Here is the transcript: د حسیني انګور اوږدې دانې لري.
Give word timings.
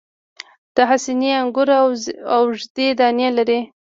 د 0.75 0.77
حسیني 0.89 1.29
انګور 1.41 1.69
اوږدې 2.35 2.87
دانې 2.99 3.29
لري. 3.37 3.59